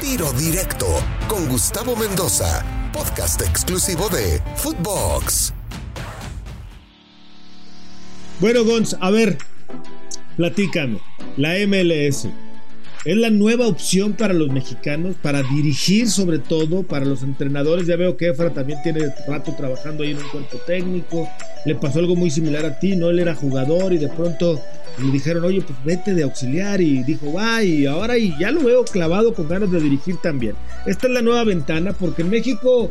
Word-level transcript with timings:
Tiro 0.00 0.32
Directo 0.32 0.86
con 1.28 1.46
Gustavo 1.46 1.94
Mendoza, 1.94 2.64
podcast 2.90 3.42
exclusivo 3.42 4.08
de 4.08 4.40
Footbox. 4.56 5.52
Bueno, 8.40 8.64
Gonz, 8.64 8.96
a 8.98 9.10
ver, 9.10 9.36
platícame. 10.38 11.00
La 11.36 11.50
MLS 11.66 12.28
es 13.04 13.16
la 13.16 13.30
nueva 13.30 13.66
opción 13.66 14.12
para 14.12 14.34
los 14.34 14.50
mexicanos, 14.50 15.16
para 15.22 15.42
dirigir 15.42 16.10
sobre 16.10 16.38
todo, 16.38 16.82
para 16.82 17.06
los 17.06 17.22
entrenadores. 17.22 17.86
Ya 17.86 17.96
veo 17.96 18.16
que 18.16 18.28
Efra 18.28 18.50
también 18.50 18.78
tiene 18.82 19.12
rato 19.26 19.54
trabajando 19.56 20.02
ahí 20.02 20.10
en 20.10 20.18
un 20.18 20.28
cuerpo 20.28 20.58
técnico. 20.66 21.28
Le 21.64 21.74
pasó 21.74 22.00
algo 22.00 22.14
muy 22.14 22.30
similar 22.30 22.66
a 22.66 22.78
ti, 22.78 22.96
¿no? 22.96 23.10
Él 23.10 23.18
era 23.18 23.34
jugador 23.34 23.92
y 23.92 23.98
de 23.98 24.08
pronto 24.08 24.60
le 25.02 25.10
dijeron, 25.10 25.44
oye, 25.44 25.62
pues 25.62 25.78
vete 25.84 26.14
de 26.14 26.24
auxiliar 26.24 26.80
y 26.80 27.02
dijo, 27.04 27.32
va, 27.32 27.62
y 27.62 27.86
ahora 27.86 28.18
y 28.18 28.34
ya 28.38 28.50
lo 28.50 28.62
veo 28.62 28.84
clavado 28.84 29.32
con 29.32 29.48
ganas 29.48 29.70
de 29.70 29.80
dirigir 29.80 30.16
también. 30.18 30.54
Esta 30.84 31.06
es 31.06 31.12
la 31.12 31.22
nueva 31.22 31.44
ventana 31.44 31.92
porque 31.92 32.22
en 32.22 32.30
México 32.30 32.90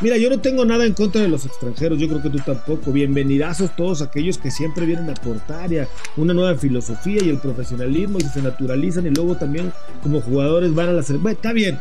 Mira, 0.00 0.16
yo 0.16 0.30
no 0.30 0.38
tengo 0.38 0.64
nada 0.64 0.86
en 0.86 0.92
contra 0.92 1.22
de 1.22 1.28
los 1.28 1.44
extranjeros, 1.44 1.98
yo 1.98 2.06
creo 2.06 2.22
que 2.22 2.30
tú 2.30 2.38
tampoco. 2.38 2.92
Bienvenidazos 2.92 3.74
todos 3.74 4.00
aquellos 4.00 4.38
que 4.38 4.52
siempre 4.52 4.86
vienen 4.86 5.08
a 5.08 5.12
aportar 5.12 5.70
ya 5.70 5.88
una 6.16 6.32
nueva 6.32 6.56
filosofía 6.56 7.20
y 7.24 7.28
el 7.28 7.38
profesionalismo 7.38 8.18
y 8.18 8.22
se 8.22 8.40
naturalizan 8.40 9.08
y 9.08 9.10
luego 9.10 9.34
también 9.34 9.72
como 10.00 10.20
jugadores 10.20 10.72
van 10.72 10.90
a 10.90 10.92
la 10.92 11.02
selección. 11.02 11.22
Bueno, 11.24 11.36
está 11.36 11.52
bien, 11.52 11.80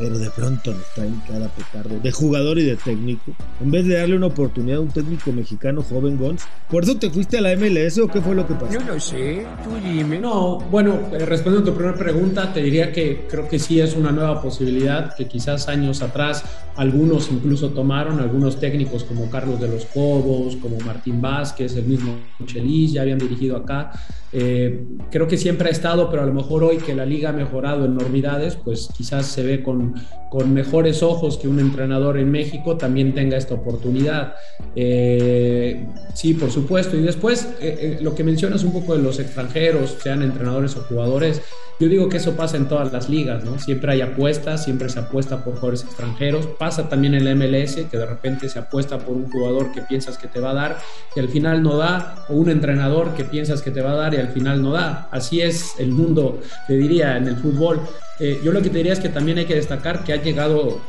pero 0.00 0.18
de 0.18 0.30
pronto 0.30 0.72
nos 0.72 0.94
traen 0.94 1.20
cada 1.28 1.48
petardo 1.48 2.00
de 2.00 2.10
jugador 2.10 2.58
y 2.58 2.64
de 2.64 2.76
técnico. 2.76 3.32
En 3.60 3.70
vez 3.70 3.86
de 3.86 3.98
darle 3.98 4.16
una 4.16 4.26
oportunidad 4.26 4.78
a 4.78 4.80
un 4.80 4.88
técnico 4.88 5.30
mexicano 5.30 5.82
joven, 5.82 6.16
Gons. 6.16 6.42
¿Por 6.70 6.84
eso 6.84 6.96
te 6.96 7.10
fuiste 7.10 7.36
a 7.36 7.42
la 7.42 7.54
MLS 7.54 7.98
o 7.98 8.08
qué 8.08 8.20
fue 8.20 8.34
lo 8.34 8.46
que 8.46 8.54
pasó? 8.54 8.72
No 8.72 8.94
lo 8.94 8.98
sé, 8.98 9.46
tú 9.62 9.70
dime. 9.82 10.18
No, 10.18 10.58
bueno, 10.58 10.98
eh, 11.12 11.26
respondiendo 11.26 11.70
a 11.70 11.72
tu 11.72 11.78
primera 11.78 11.98
pregunta, 11.98 12.52
te 12.52 12.62
diría 12.62 12.92
que 12.92 13.26
creo 13.28 13.46
que 13.46 13.58
sí 13.58 13.80
es 13.80 13.94
una 13.94 14.10
nueva 14.10 14.40
posibilidad 14.40 15.14
que 15.14 15.28
quizás 15.28 15.68
años 15.68 16.00
atrás 16.00 16.44
algunos 16.76 17.30
incluso 17.30 17.70
tomaron, 17.70 18.20
algunos 18.20 18.58
técnicos 18.58 19.04
como 19.04 19.28
Carlos 19.28 19.60
de 19.60 19.68
los 19.68 19.84
Cobos, 19.84 20.56
como 20.56 20.78
Martín 20.80 21.20
Vázquez, 21.20 21.76
el 21.76 21.84
mismo 21.84 22.14
Chelis, 22.46 22.92
ya 22.92 23.02
habían 23.02 23.18
dirigido 23.18 23.56
acá. 23.56 23.92
Eh, 24.32 24.84
creo 25.10 25.26
que 25.26 25.36
siempre 25.36 25.68
ha 25.68 25.72
estado, 25.72 26.08
pero 26.08 26.22
a 26.22 26.26
lo 26.26 26.32
mejor 26.32 26.62
hoy 26.62 26.78
que 26.78 26.94
la 26.94 27.04
liga 27.04 27.30
ha 27.30 27.32
mejorado 27.32 27.84
enormidades, 27.84 28.56
pues 28.56 28.88
quizás 28.96 29.26
se 29.26 29.42
ve 29.42 29.62
con 29.62 29.89
con, 30.28 30.54
mejores 30.54 31.02
ojos 31.02 31.38
que 31.38 31.48
un 31.48 31.58
entrenador 31.58 32.18
en 32.18 32.30
México 32.30 32.76
también 32.76 33.14
tenga 33.14 33.36
esta 33.36 33.54
oportunidad. 33.54 34.34
Eh, 34.76 35.86
sí, 36.14 36.34
por 36.34 36.50
supuesto. 36.50 36.96
Y 36.96 37.02
después, 37.02 37.44
eh, 37.60 37.98
eh, 37.98 37.98
lo 38.00 38.14
que 38.14 38.24
mencionas 38.24 38.64
un 38.64 38.72
poco 38.72 38.96
de 38.96 39.02
los 39.02 39.18
extranjeros, 39.18 39.96
sean 40.02 40.22
entrenadores 40.22 40.76
o 40.76 40.82
jugadores, 40.82 41.42
yo 41.80 41.88
digo 41.88 42.10
que 42.10 42.18
eso 42.18 42.36
pasa 42.36 42.58
en 42.58 42.68
todas 42.68 42.92
las 42.92 43.08
ligas, 43.08 43.42
¿no? 43.42 43.58
Siempre 43.58 43.92
hay 43.92 44.02
apuestas, 44.02 44.64
siempre 44.64 44.90
se 44.90 44.98
apuesta 44.98 45.42
por 45.42 45.54
jugadores 45.54 45.82
extranjeros. 45.82 46.46
Pasa 46.58 46.90
también 46.90 47.14
en 47.14 47.24
la 47.24 47.34
MLS, 47.34 47.86
que 47.90 47.96
de 47.96 48.04
repente 48.04 48.50
se 48.50 48.58
apuesta 48.58 48.98
por 48.98 49.16
un 49.16 49.30
jugador 49.30 49.72
que 49.72 49.80
piensas 49.80 50.18
que 50.18 50.28
te 50.28 50.40
va 50.40 50.50
a 50.50 50.54
dar 50.54 50.78
y 51.16 51.20
al 51.20 51.30
final 51.30 51.62
no 51.62 51.78
da, 51.78 52.26
o 52.28 52.34
un 52.34 52.50
entrenador 52.50 53.14
que 53.14 53.24
piensas 53.24 53.62
que 53.62 53.70
te 53.70 53.80
va 53.80 53.92
a 53.92 53.96
dar 53.96 54.12
y 54.12 54.18
al 54.18 54.28
final 54.28 54.60
no 54.60 54.72
da. 54.72 55.08
Así 55.10 55.40
es 55.40 55.72
el 55.78 55.92
mundo, 55.92 56.40
te 56.66 56.76
diría, 56.76 57.16
en 57.16 57.28
el 57.28 57.36
fútbol. 57.36 57.80
Eh, 58.20 58.40
yo 58.44 58.52
lo 58.52 58.60
que 58.60 58.68
te 58.68 58.78
diría 58.78 58.92
es 58.92 59.00
que 59.00 59.08
también 59.08 59.38
hay 59.38 59.46
que 59.46 59.54
destacar 59.54 60.04
que 60.04 60.12
ha 60.12 60.22
llegado 60.22 60.80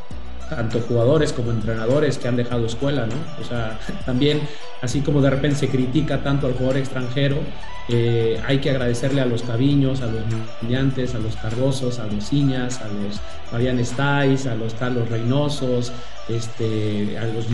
tanto 0.50 0.82
jugadores 0.82 1.32
como 1.32 1.52
entrenadores 1.52 2.18
que 2.18 2.28
han 2.28 2.36
dejado 2.36 2.66
escuela, 2.66 3.08
¿no? 3.08 3.16
O 3.42 3.48
sea, 3.48 3.80
también, 4.06 4.42
así 4.82 5.00
como 5.00 5.22
de 5.22 5.30
repente 5.30 5.58
se 5.58 5.70
critica 5.70 6.22
tanto 6.24 6.48
al 6.48 6.54
jugador 6.54 6.78
extranjero, 6.78 7.38
eh, 7.88 8.40
hay 8.46 8.60
que 8.60 8.70
agradecerle 8.70 9.22
a 9.22 9.26
los 9.26 9.44
Caviños, 9.44 10.02
a 10.02 10.08
los 10.08 10.22
Miliantes, 10.62 11.16
a 11.16 11.20
los 11.20 11.36
Cardosos, 11.38 12.00
a 12.00 12.06
los 12.06 12.30
Ciñas, 12.30 12.82
a 12.82 12.88
los 12.88 13.20
Marian 13.52 13.84
Stais, 13.84 14.46
a 14.46 14.56
los 14.56 14.74
Carlos 14.74 15.10
Reynosos, 15.10 15.92
este, 16.30 17.18
a 17.18 17.26
los 17.26 17.48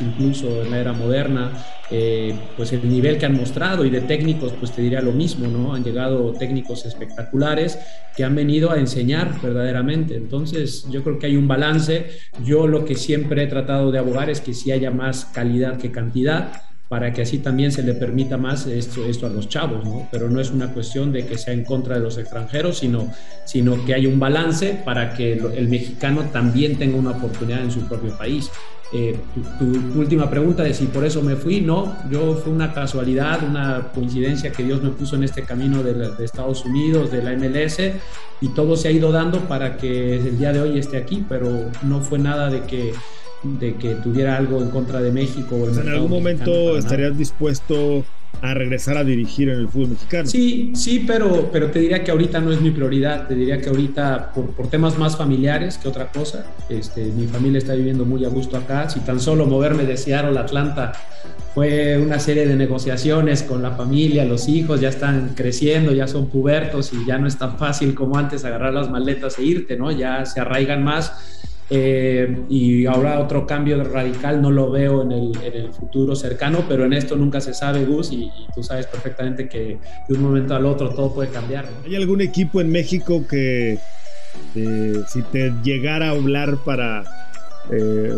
incluso 0.00 0.62
en 0.62 0.70
la 0.70 0.78
era 0.78 0.92
moderna, 0.92 1.52
eh, 1.90 2.34
pues 2.56 2.72
el 2.72 2.88
nivel 2.88 3.18
que 3.18 3.26
han 3.26 3.36
mostrado 3.36 3.84
y 3.84 3.90
de 3.90 4.00
técnicos, 4.00 4.52
pues 4.58 4.72
te 4.72 4.82
diría 4.82 5.00
lo 5.00 5.12
mismo, 5.12 5.46
¿no? 5.46 5.74
Han 5.74 5.84
llegado 5.84 6.32
técnicos 6.32 6.86
espectaculares 6.86 7.78
que 8.16 8.24
han 8.24 8.34
venido 8.34 8.70
a 8.70 8.78
enseñar 8.78 9.40
verdaderamente. 9.42 10.16
Entonces, 10.16 10.86
yo 10.90 11.02
creo 11.02 11.18
que 11.18 11.26
hay 11.26 11.36
un 11.36 11.48
balance. 11.48 12.10
Yo 12.44 12.66
lo 12.66 12.84
que 12.84 12.94
siempre 12.94 13.42
he 13.42 13.46
tratado 13.46 13.90
de 13.92 13.98
abogar 13.98 14.30
es 14.30 14.40
que 14.40 14.54
si 14.54 14.72
haya 14.72 14.90
más 14.90 15.26
calidad 15.26 15.78
que 15.78 15.90
cantidad 15.90 16.52
para 16.88 17.12
que 17.12 17.22
así 17.22 17.38
también 17.38 17.72
se 17.72 17.82
le 17.82 17.94
permita 17.94 18.36
más 18.36 18.66
esto, 18.66 19.04
esto 19.06 19.26
a 19.26 19.30
los 19.30 19.48
chavos, 19.48 19.84
¿no? 19.84 20.06
Pero 20.12 20.28
no 20.28 20.40
es 20.40 20.50
una 20.50 20.72
cuestión 20.72 21.12
de 21.12 21.26
que 21.26 21.38
sea 21.38 21.54
en 21.54 21.64
contra 21.64 21.96
de 21.96 22.02
los 22.02 22.18
extranjeros, 22.18 22.78
sino, 22.78 23.10
sino 23.44 23.84
que 23.84 23.94
hay 23.94 24.06
un 24.06 24.20
balance 24.20 24.82
para 24.84 25.14
que 25.14 25.32
el 25.32 25.68
mexicano 25.68 26.22
también 26.32 26.76
tenga 26.76 26.96
una 26.96 27.12
oportunidad 27.12 27.62
en 27.62 27.70
su 27.70 27.80
propio 27.88 28.16
país. 28.16 28.50
Eh, 28.92 29.16
tu, 29.58 29.64
última 29.98 30.30
pregunta 30.30 30.62
de 30.62 30.74
si 30.74 30.84
por 30.86 31.04
eso 31.04 31.20
me 31.22 31.36
fui, 31.36 31.60
no, 31.60 31.96
yo 32.10 32.34
fue 32.36 32.52
una 32.52 32.72
casualidad, 32.72 33.42
una 33.42 33.90
coincidencia 33.92 34.52
que 34.52 34.62
Dios 34.62 34.82
me 34.82 34.90
puso 34.90 35.16
en 35.16 35.24
este 35.24 35.42
camino 35.42 35.82
de, 35.82 35.94
de, 35.94 36.24
Estados 36.24 36.64
Unidos, 36.64 37.10
de 37.10 37.22
la 37.22 37.32
MLS, 37.32 37.78
y 38.40 38.48
todo 38.48 38.76
se 38.76 38.88
ha 38.88 38.90
ido 38.92 39.10
dando 39.10 39.40
para 39.48 39.78
que 39.78 40.16
el 40.16 40.38
día 40.38 40.52
de 40.52 40.60
hoy 40.60 40.78
esté 40.78 40.98
aquí, 40.98 41.24
pero 41.28 41.70
no 41.82 42.02
fue 42.02 42.18
nada 42.20 42.50
de 42.50 42.60
que 42.62 42.92
de 43.44 43.74
que 43.74 43.94
tuviera 43.96 44.36
algo 44.36 44.60
en 44.60 44.70
contra 44.70 45.00
de 45.00 45.12
México. 45.12 45.56
O 45.56 45.68
en 45.68 45.88
algún 45.88 46.10
momento 46.10 46.76
estarías 46.76 47.16
dispuesto 47.16 48.04
a 48.42 48.52
regresar 48.52 48.96
a 48.98 49.04
dirigir 49.04 49.48
en 49.48 49.60
el 49.60 49.68
fútbol 49.68 49.90
mexicano. 49.90 50.28
Sí, 50.28 50.72
sí, 50.74 51.04
pero, 51.06 51.50
pero 51.52 51.70
te 51.70 51.78
diría 51.78 52.02
que 52.02 52.10
ahorita 52.10 52.40
no 52.40 52.52
es 52.52 52.60
mi 52.60 52.70
prioridad, 52.70 53.28
te 53.28 53.34
diría 53.34 53.60
que 53.60 53.68
ahorita 53.68 54.32
por, 54.34 54.50
por 54.50 54.68
temas 54.68 54.98
más 54.98 55.16
familiares 55.16 55.78
que 55.78 55.88
otra 55.88 56.08
cosa, 56.08 56.44
este, 56.68 57.04
mi 57.06 57.26
familia 57.26 57.58
está 57.58 57.74
viviendo 57.74 58.04
muy 58.04 58.24
a 58.24 58.28
gusto 58.28 58.56
acá, 58.56 58.90
si 58.90 59.00
tan 59.00 59.20
solo 59.20 59.46
moverme 59.46 59.84
de 59.84 59.96
Seattle 59.96 60.36
a 60.38 60.42
Atlanta 60.42 60.92
fue 61.54 61.96
una 61.98 62.18
serie 62.18 62.48
de 62.48 62.56
negociaciones 62.56 63.44
con 63.44 63.62
la 63.62 63.70
familia, 63.70 64.24
los 64.24 64.48
hijos 64.48 64.80
ya 64.80 64.88
están 64.88 65.34
creciendo, 65.36 65.92
ya 65.92 66.08
son 66.08 66.28
pubertos 66.28 66.92
y 66.92 67.06
ya 67.06 67.16
no 67.16 67.28
es 67.28 67.38
tan 67.38 67.56
fácil 67.58 67.94
como 67.94 68.18
antes 68.18 68.44
agarrar 68.44 68.74
las 68.74 68.90
maletas 68.90 69.38
e 69.38 69.44
irte, 69.44 69.76
¿no? 69.76 69.92
Ya 69.92 70.26
se 70.26 70.40
arraigan 70.40 70.82
más 70.82 71.43
eh, 71.76 72.44
y 72.48 72.86
ahora 72.86 73.18
otro 73.18 73.48
cambio 73.48 73.82
radical 73.82 74.40
no 74.40 74.52
lo 74.52 74.70
veo 74.70 75.02
en 75.02 75.10
el, 75.10 75.72
futuro 75.72 76.14
cercano, 76.14 76.64
pero 76.68 76.84
en 76.84 76.92
esto 76.92 77.16
nunca 77.16 77.40
se 77.40 77.52
sabe, 77.52 77.84
Gus, 77.84 78.12
y, 78.12 78.30
tú 78.54 78.62
sabes 78.62 78.86
perfectamente 78.86 79.48
que 79.48 79.78
de 80.08 80.14
un 80.14 80.22
momento 80.22 80.54
al 80.54 80.66
otro 80.66 80.90
todo 80.90 81.12
puede 81.12 81.30
cambiar. 81.30 81.66
¿Hay 81.84 81.96
algún 81.96 82.20
equipo 82.20 82.60
en 82.60 82.70
México 82.70 83.26
que 83.28 83.78
eh, 84.54 84.94
si 85.08 85.22
te 85.22 85.52
llegara 85.64 86.08
a 86.08 86.10
hablar 86.10 86.58
para 86.64 87.23
eh, 87.70 88.12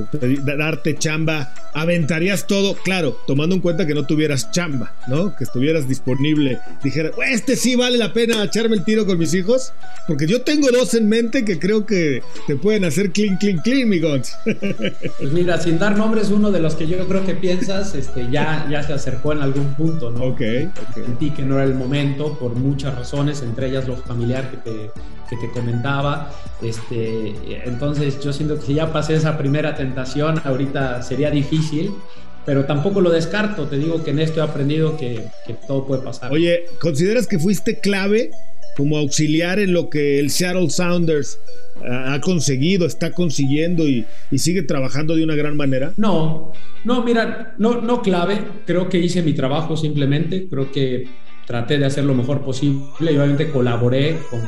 darte 0.44 0.96
chamba, 0.96 1.54
aventarías 1.74 2.46
todo, 2.46 2.74
claro, 2.74 3.16
tomando 3.26 3.54
en 3.54 3.60
cuenta 3.60 3.86
que 3.86 3.94
no 3.94 4.06
tuvieras 4.06 4.50
chamba, 4.50 4.92
¿no? 5.06 5.36
Que 5.36 5.44
estuvieras 5.44 5.88
disponible, 5.88 6.58
dijera, 6.82 7.10
este 7.30 7.56
sí 7.56 7.76
vale 7.76 7.98
la 7.98 8.12
pena 8.12 8.42
echarme 8.42 8.76
el 8.76 8.84
tiro 8.84 9.06
con 9.06 9.18
mis 9.18 9.34
hijos, 9.34 9.72
porque 10.06 10.26
yo 10.26 10.42
tengo 10.42 10.70
dos 10.70 10.94
en 10.94 11.08
mente 11.08 11.44
que 11.44 11.58
creo 11.58 11.86
que 11.86 12.22
te 12.46 12.56
pueden 12.56 12.84
hacer 12.84 13.12
clean, 13.12 13.36
clean, 13.38 13.58
clean, 13.58 13.88
mi 13.88 14.00
Pues 14.00 15.32
mira, 15.32 15.58
sin 15.60 15.78
dar 15.78 15.96
nombres, 15.96 16.30
uno 16.30 16.50
de 16.50 16.60
los 16.60 16.74
que 16.74 16.86
yo 16.86 17.06
creo 17.06 17.24
que 17.24 17.34
piensas, 17.34 17.94
este, 17.94 18.30
ya, 18.30 18.66
ya 18.70 18.82
se 18.82 18.92
acercó 18.92 19.32
en 19.32 19.42
algún 19.42 19.74
punto, 19.74 20.10
¿no? 20.10 20.24
Ok, 20.24 20.42
ok. 20.90 21.04
Sentí 21.04 21.30
que 21.30 21.42
no 21.42 21.56
era 21.56 21.64
el 21.64 21.74
momento 21.74 22.38
por 22.38 22.54
muchas 22.54 22.94
razones, 22.94 23.42
entre 23.42 23.68
ellas 23.68 23.86
lo 23.86 23.96
familiar 23.96 24.50
que 24.50 24.56
te, 24.58 24.90
que 25.28 25.36
te 25.36 25.50
comentaba, 25.50 26.30
este, 26.62 27.34
entonces 27.66 28.20
yo 28.20 28.32
siento 28.32 28.58
que 28.58 28.74
ya 28.74 28.92
pasé 28.92 29.14
esa 29.14 29.35
primera 29.38 29.74
tentación, 29.74 30.40
ahorita 30.44 31.02
sería 31.02 31.30
difícil, 31.30 31.92
pero 32.44 32.64
tampoco 32.64 33.00
lo 33.00 33.10
descarto. 33.10 33.66
Te 33.66 33.78
digo 33.78 34.02
que 34.04 34.10
en 34.10 34.20
esto 34.20 34.40
he 34.40 34.42
aprendido 34.42 34.96
que, 34.96 35.24
todo 35.66 35.86
puede 35.86 36.02
pasar. 36.02 36.32
Oye, 36.32 36.64
¿consideras 36.80 37.26
que 37.26 37.38
fuiste 37.38 37.80
clave 37.80 38.30
como 38.76 38.98
auxiliar 38.98 39.58
en 39.58 39.72
lo 39.72 39.88
que 39.90 40.18
el 40.18 40.30
Seattle 40.30 40.70
Sounders 40.70 41.38
ha 41.84 42.20
conseguido, 42.20 42.86
está 42.86 43.10
consiguiendo 43.12 43.86
y, 43.88 44.06
sigue 44.36 44.62
trabajando 44.62 45.16
de 45.16 45.24
una 45.24 45.34
gran 45.34 45.56
manera? 45.56 45.92
No, 45.96 46.52
no, 46.84 47.02
mira, 47.02 47.54
no, 47.58 47.80
no 47.80 48.02
clave. 48.02 48.38
Creo 48.64 48.88
que 48.88 48.98
hice 48.98 49.22
mi 49.22 49.32
trabajo 49.32 49.76
simplemente. 49.76 50.46
Creo 50.48 50.70
que 50.70 51.08
traté 51.46 51.78
de 51.78 51.86
hacer 51.86 52.04
lo 52.04 52.14
mejor 52.14 52.42
posible 52.42 53.12
y 53.12 53.16
obviamente 53.16 53.50
colaboré 53.50 54.18
con 54.30 54.40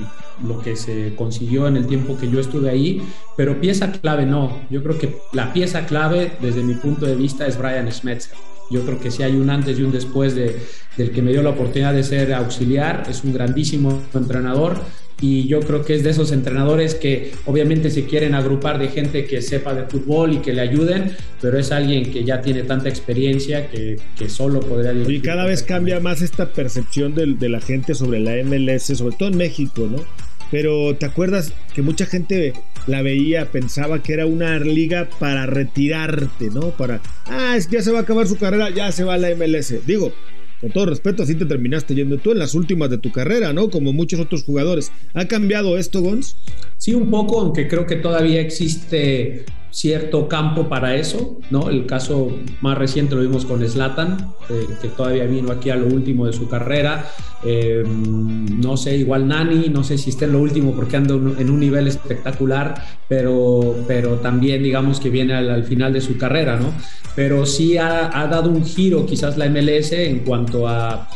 lo 0.46 0.60
que 0.60 0.76
se 0.76 1.14
consiguió 1.16 1.66
en 1.66 1.76
el 1.76 1.86
tiempo 1.86 2.16
que 2.18 2.30
yo 2.30 2.40
estuve 2.40 2.70
ahí, 2.70 3.02
pero 3.36 3.60
pieza 3.60 3.92
clave 3.92 4.26
no. 4.26 4.62
Yo 4.70 4.82
creo 4.82 4.98
que 4.98 5.18
la 5.32 5.52
pieza 5.52 5.86
clave 5.86 6.32
desde 6.40 6.62
mi 6.62 6.74
punto 6.74 7.06
de 7.06 7.14
vista 7.14 7.46
es 7.46 7.56
Brian 7.56 7.90
Schmetzer. 7.90 8.36
Yo 8.70 8.82
creo 8.82 9.00
que 9.00 9.10
si 9.10 9.22
hay 9.22 9.36
un 9.36 9.48
antes 9.48 9.78
y 9.78 9.82
un 9.82 9.92
después 9.92 10.34
de, 10.34 10.60
del 10.96 11.10
que 11.10 11.22
me 11.22 11.32
dio 11.32 11.42
la 11.42 11.50
oportunidad 11.50 11.94
de 11.94 12.02
ser 12.02 12.34
auxiliar, 12.34 13.04
es 13.08 13.24
un 13.24 13.32
grandísimo 13.32 13.98
entrenador 14.14 14.76
y 15.20 15.48
yo 15.48 15.60
creo 15.60 15.84
que 15.84 15.94
es 15.94 16.04
de 16.04 16.10
esos 16.10 16.32
entrenadores 16.32 16.94
que 16.94 17.32
obviamente 17.44 17.90
se 17.90 18.04
quieren 18.04 18.34
agrupar 18.34 18.78
de 18.78 18.88
gente 18.88 19.24
que 19.24 19.42
sepa 19.42 19.74
de 19.74 19.84
fútbol 19.84 20.34
y 20.34 20.38
que 20.38 20.52
le 20.52 20.60
ayuden, 20.60 21.16
pero 21.40 21.58
es 21.58 21.72
alguien 21.72 22.10
que 22.10 22.24
ya 22.24 22.40
tiene 22.40 22.62
tanta 22.62 22.88
experiencia 22.88 23.68
que, 23.68 23.98
que 24.16 24.28
solo 24.28 24.60
podría. 24.60 24.92
Y 24.92 25.20
cada 25.20 25.44
vez 25.44 25.62
cambia 25.62 26.00
más 26.00 26.22
esta 26.22 26.52
percepción 26.52 27.14
de, 27.14 27.34
de, 27.34 27.48
la 27.48 27.60
gente 27.60 27.94
sobre 27.94 28.20
la 28.20 28.32
MLS, 28.44 28.96
sobre 28.96 29.16
todo 29.16 29.28
en 29.28 29.36
México, 29.36 29.88
¿no? 29.90 30.04
pero 30.50 30.96
¿te 30.96 31.06
acuerdas 31.06 31.52
que 31.74 31.82
mucha 31.82 32.06
gente 32.06 32.54
la 32.86 33.02
veía, 33.02 33.50
pensaba 33.50 34.02
que 34.02 34.14
era 34.14 34.26
una 34.26 34.58
liga 34.58 35.08
para 35.18 35.46
retirarte, 35.46 36.50
¿no? 36.50 36.70
Para, 36.70 37.02
ah, 37.26 37.56
ya 37.70 37.82
se 37.82 37.92
va 37.92 37.98
a 37.98 38.02
acabar 38.02 38.26
su 38.26 38.36
carrera, 38.36 38.70
ya 38.70 38.90
se 38.92 39.04
va 39.04 39.14
a 39.14 39.18
la 39.18 39.34
MLS. 39.34 39.86
Digo, 39.86 40.12
con 40.60 40.70
todo 40.70 40.86
respeto, 40.86 41.22
así 41.22 41.34
te 41.34 41.46
terminaste 41.46 41.94
yendo 41.94 42.18
tú 42.18 42.32
en 42.32 42.38
las 42.38 42.54
últimas 42.54 42.90
de 42.90 42.98
tu 42.98 43.12
carrera, 43.12 43.52
¿no? 43.52 43.70
Como 43.70 43.92
muchos 43.92 44.20
otros 44.20 44.42
jugadores. 44.42 44.92
¿Ha 45.14 45.26
cambiado 45.26 45.78
esto, 45.78 46.00
Gons? 46.00 46.36
Sí, 46.76 46.94
un 46.94 47.10
poco, 47.10 47.40
aunque 47.40 47.68
creo 47.68 47.86
que 47.86 47.96
todavía 47.96 48.40
existe 48.40 49.44
cierto 49.70 50.28
campo 50.28 50.68
para 50.68 50.96
eso, 50.96 51.38
¿no? 51.50 51.70
El 51.70 51.86
caso 51.86 52.28
más 52.60 52.78
reciente 52.78 53.14
lo 53.14 53.22
vimos 53.22 53.44
con 53.44 53.66
Slatan, 53.66 54.32
eh, 54.48 54.66
que 54.80 54.88
todavía 54.88 55.24
vino 55.24 55.52
aquí 55.52 55.70
a 55.70 55.76
lo 55.76 55.86
último 55.86 56.26
de 56.26 56.32
su 56.32 56.48
carrera. 56.48 57.10
Eh, 57.44 57.84
no 57.86 58.76
sé, 58.76 58.96
igual 58.96 59.28
Nani, 59.28 59.68
no 59.68 59.84
sé 59.84 59.98
si 59.98 60.10
está 60.10 60.24
en 60.24 60.32
lo 60.32 60.40
último 60.40 60.74
porque 60.74 60.96
anda 60.96 61.14
en 61.14 61.50
un 61.50 61.60
nivel 61.60 61.86
espectacular, 61.86 62.82
pero, 63.08 63.76
pero 63.86 64.16
también 64.16 64.62
digamos 64.62 65.00
que 65.00 65.10
viene 65.10 65.34
al, 65.34 65.64
final 65.64 65.92
de 65.92 66.00
su 66.00 66.16
carrera, 66.16 66.56
¿no? 66.56 66.72
Pero 67.14 67.44
sí 67.46 67.76
ha 67.76 68.26
dado 68.30 68.50
un 68.50 68.64
giro 68.64 69.04
quizás 69.06 69.36
la 69.36 69.48
MLS 69.48 69.92
en 69.92 70.20
cuanto 70.20 70.68
a 70.68 71.08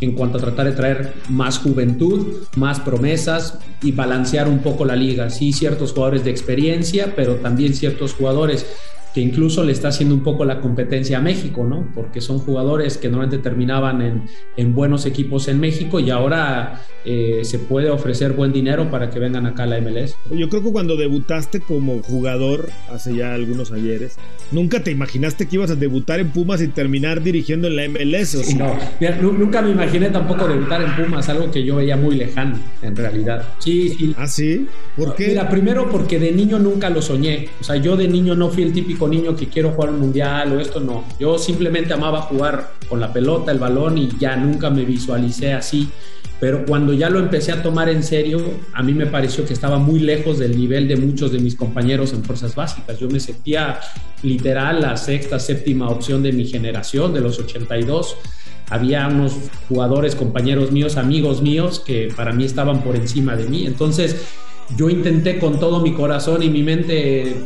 en 0.00 0.12
cuanto 0.12 0.38
a 0.38 0.40
tratar 0.40 0.66
de 0.66 0.72
traer 0.72 1.14
más 1.28 1.58
juventud, 1.58 2.34
más 2.56 2.80
promesas 2.80 3.58
y 3.82 3.92
balancear 3.92 4.48
un 4.48 4.60
poco 4.60 4.84
la 4.84 4.96
liga. 4.96 5.30
Sí, 5.30 5.52
ciertos 5.52 5.92
jugadores 5.92 6.24
de 6.24 6.30
experiencia, 6.30 7.14
pero 7.16 7.36
también 7.36 7.74
ciertos 7.74 8.14
jugadores 8.14 8.66
que 9.18 9.22
incluso 9.22 9.64
le 9.64 9.72
está 9.72 9.88
haciendo 9.88 10.14
un 10.14 10.22
poco 10.22 10.44
la 10.44 10.60
competencia 10.60 11.18
a 11.18 11.20
México, 11.20 11.64
¿no? 11.64 11.90
Porque 11.92 12.20
son 12.20 12.38
jugadores 12.38 12.98
que 12.98 13.08
normalmente 13.08 13.42
terminaban 13.42 14.00
en, 14.00 14.22
en 14.56 14.76
buenos 14.76 15.06
equipos 15.06 15.48
en 15.48 15.58
México 15.58 15.98
y 15.98 16.10
ahora 16.10 16.82
eh, 17.04 17.40
se 17.42 17.58
puede 17.58 17.90
ofrecer 17.90 18.34
buen 18.34 18.52
dinero 18.52 18.90
para 18.90 19.08
que 19.08 19.18
vengan 19.18 19.46
acá 19.46 19.62
a 19.62 19.66
la 19.66 19.80
MLS. 19.80 20.14
Yo 20.30 20.48
creo 20.48 20.62
que 20.62 20.70
cuando 20.70 20.94
debutaste 20.94 21.58
como 21.58 22.02
jugador 22.02 22.68
hace 22.92 23.16
ya 23.16 23.34
algunos 23.34 23.72
ayeres, 23.72 24.18
nunca 24.52 24.84
te 24.84 24.90
imaginaste 24.90 25.48
que 25.48 25.56
ibas 25.56 25.70
a 25.70 25.74
debutar 25.74 26.20
en 26.20 26.30
Pumas 26.30 26.62
y 26.62 26.68
terminar 26.68 27.22
dirigiendo 27.22 27.66
en 27.66 27.76
la 27.76 27.88
MLS. 27.88 28.34
¿o 28.34 28.58
No, 28.58 29.32
nunca 29.32 29.62
me 29.62 29.70
imaginé 29.70 30.10
tampoco 30.10 30.46
debutar 30.46 30.82
en 30.82 30.94
Pumas, 30.94 31.28
algo 31.28 31.50
que 31.50 31.64
yo 31.64 31.76
veía 31.76 31.96
muy 31.96 32.14
lejano, 32.14 32.58
en 32.82 32.94
realidad. 32.94 33.54
Sí, 33.58 33.88
sí. 33.88 34.14
¿Ah, 34.16 34.28
sí? 34.28 34.66
¿Por 34.94 35.14
qué? 35.14 35.28
Mira, 35.28 35.48
primero 35.48 35.88
porque 35.88 36.18
de 36.18 36.30
niño 36.30 36.58
nunca 36.58 36.90
lo 36.90 37.00
soñé. 37.00 37.48
O 37.60 37.64
sea, 37.64 37.76
yo 37.76 37.96
de 37.96 38.06
niño 38.06 38.34
no 38.34 38.50
fui 38.50 38.64
el 38.64 38.72
típico 38.72 39.07
niño 39.08 39.34
que 39.34 39.48
quiero 39.48 39.70
jugar 39.70 39.90
un 39.90 40.00
mundial 40.00 40.52
o 40.52 40.60
esto, 40.60 40.80
no. 40.80 41.04
Yo 41.18 41.38
simplemente 41.38 41.92
amaba 41.92 42.22
jugar 42.22 42.72
con 42.88 43.00
la 43.00 43.12
pelota, 43.12 43.50
el 43.50 43.58
balón 43.58 43.98
y 43.98 44.10
ya 44.18 44.36
nunca 44.36 44.70
me 44.70 44.84
visualicé 44.84 45.52
así 45.52 45.90
pero 46.40 46.64
cuando 46.64 46.92
ya 46.92 47.10
lo 47.10 47.18
empecé 47.18 47.50
a 47.50 47.62
tomar 47.62 47.88
en 47.88 48.04
serio, 48.04 48.40
a 48.72 48.82
mí 48.82 48.92
me 48.94 49.06
pareció 49.06 49.44
que 49.44 49.52
estaba 49.52 49.78
muy 49.78 49.98
lejos 49.98 50.38
del 50.38 50.56
nivel 50.56 50.86
de 50.86 50.96
muchos 50.96 51.32
de 51.32 51.40
mis 51.40 51.56
compañeros 51.56 52.12
en 52.12 52.22
fuerzas 52.22 52.54
básicas. 52.54 52.98
Yo 53.00 53.08
me 53.08 53.18
sentía 53.18 53.80
literal 54.22 54.80
la 54.80 54.96
sexta, 54.96 55.40
séptima 55.40 55.88
opción 55.88 56.22
de 56.22 56.32
mi 56.32 56.46
generación, 56.46 57.12
de 57.12 57.20
los 57.20 57.40
82. 57.40 58.16
Había 58.70 59.08
unos 59.08 59.32
jugadores, 59.68 60.14
compañeros 60.14 60.70
míos, 60.70 60.96
amigos 60.96 61.42
míos, 61.42 61.82
que 61.84 62.12
para 62.14 62.32
mí 62.32 62.44
estaban 62.44 62.82
por 62.82 62.94
encima 62.94 63.34
de 63.34 63.48
mí. 63.48 63.66
Entonces, 63.66 64.28
yo 64.76 64.90
intenté 64.90 65.38
con 65.38 65.58
todo 65.58 65.80
mi 65.80 65.92
corazón 65.92 66.42
y 66.42 66.50
mi 66.50 66.62
mente 66.62 67.36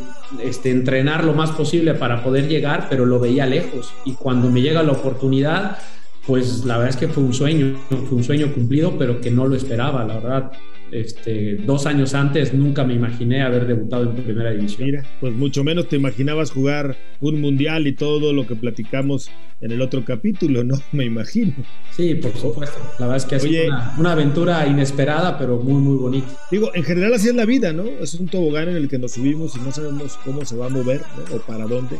este, 0.41 0.71
entrenar 0.71 1.23
lo 1.23 1.33
más 1.33 1.51
posible 1.51 1.93
para 1.93 2.23
poder 2.23 2.47
llegar, 2.47 2.87
pero 2.89 3.05
lo 3.05 3.19
veía 3.19 3.45
lejos. 3.45 3.93
Y 4.05 4.13
cuando 4.13 4.49
me 4.49 4.61
llega 4.61 4.83
la 4.83 4.91
oportunidad, 4.91 5.77
pues 6.25 6.65
la 6.65 6.77
verdad 6.77 6.89
es 6.89 6.97
que 6.97 7.07
fue 7.07 7.23
un 7.23 7.33
sueño, 7.33 7.77
fue 7.89 8.17
un 8.17 8.23
sueño 8.23 8.53
cumplido, 8.53 8.97
pero 8.97 9.21
que 9.21 9.31
no 9.31 9.47
lo 9.47 9.55
esperaba, 9.55 10.03
la 10.03 10.15
verdad. 10.15 10.51
Este, 10.91 11.55
dos 11.55 11.87
años 11.87 12.13
antes 12.13 12.53
nunca 12.53 12.83
me 12.83 12.93
imaginé 12.93 13.41
haber 13.41 13.65
debutado 13.65 14.03
en 14.03 14.15
primera 14.15 14.51
división. 14.51 14.85
Mira, 14.85 15.03
pues 15.19 15.33
mucho 15.33 15.63
menos 15.63 15.89
te 15.89 15.95
imaginabas 15.95 16.51
jugar 16.51 16.95
un 17.19 17.41
mundial 17.41 17.87
y 17.87 17.93
todo 17.93 18.31
lo 18.31 18.45
que 18.45 18.55
platicamos 18.55 19.31
en 19.63 19.71
el 19.71 19.81
otro 19.81 20.03
capítulo, 20.03 20.63
¿no? 20.63 20.75
Me 20.91 21.05
imagino. 21.05 21.53
Sí, 21.95 22.15
por 22.15 22.35
supuesto. 22.35 22.77
La 22.99 23.07
verdad 23.07 23.17
es 23.17 23.25
que 23.25 23.35
ha 23.35 23.39
sido 23.39 23.65
una, 23.65 23.95
una, 23.97 24.11
aventura 24.11 24.67
inesperada, 24.67 25.37
pero 25.37 25.57
muy, 25.57 25.81
muy 25.81 25.97
bonita. 25.97 26.27
Digo, 26.51 26.69
en 26.75 26.83
general 26.83 27.13
así 27.13 27.29
es 27.29 27.35
la 27.35 27.45
vida, 27.45 27.71
¿no? 27.71 27.83
Es 27.83 28.13
un 28.15 28.27
tobogán 28.27 28.69
en 28.69 28.75
el 28.75 28.89
que 28.89 28.99
nos 28.99 29.13
subimos 29.13 29.55
y 29.55 29.59
no 29.59 29.71
sabemos 29.71 30.19
cómo 30.25 30.43
se 30.45 30.55
va 30.57 30.65
a 30.65 30.69
mover 30.69 31.01
¿no? 31.17 31.35
o 31.35 31.39
para 31.39 31.65
dónde. 31.65 31.97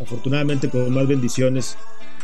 Afortunadamente, 0.00 0.68
con 0.68 0.92
más 0.92 1.06
bendiciones 1.06 1.76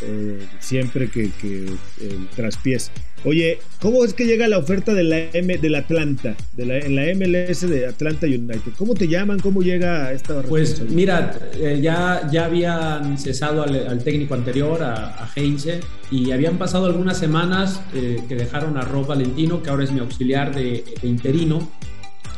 eh, 0.03 0.47
siempre 0.59 1.09
que, 1.09 1.31
que 1.41 1.67
el 2.01 2.29
traspiés. 2.35 2.91
Oye, 3.25 3.59
¿cómo 3.83 4.03
es 4.03 4.15
que 4.15 4.25
llega 4.25 4.49
la 4.49 4.57
oferta 4.57 4.95
de 4.95 5.05
la 5.05 5.19
M 5.19 5.59
del 5.59 5.75
Atlanta, 5.75 6.35
de 6.57 6.65
la, 6.65 6.79
en 6.79 6.97
la 6.97 7.03
MLS 7.15 7.69
de 7.69 7.87
Atlanta 7.87 8.27
United? 8.27 8.73
¿Cómo 8.79 8.95
te 8.95 9.09
llaman? 9.09 9.41
¿Cómo 9.41 9.61
llega 9.61 10.11
esta 10.13 10.41
Pues 10.43 10.81
mira, 10.81 11.39
eh, 11.55 11.81
ya, 11.83 12.27
ya 12.33 12.47
habían 12.47 13.19
cesado 13.19 13.63
al, 13.63 14.03
técnico 14.03 14.33
anterior, 14.33 14.80
a, 14.83 15.23
a, 15.23 15.29
Heinze, 15.35 15.81
y 16.11 16.31
habían 16.33 16.59
pasado 16.59 16.87
algunas 16.87 17.19
semanas 17.19 17.81
eh, 17.95 18.23
que 18.29 18.35
dejaron 18.35 18.77
a 18.77 18.83
Rob 18.83 19.07
Valentino, 19.07 19.63
que 19.63 19.71
ahora 19.71 19.85
es 19.85 19.93
mi 19.93 20.01
auxiliar 20.01 20.55
de, 20.55 20.85
de 21.01 21.09
interino, 21.09 21.69